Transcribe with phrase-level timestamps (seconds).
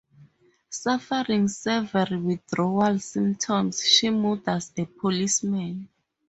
[0.71, 5.87] Suffering severe withdrawal symptoms, she murders a policeman.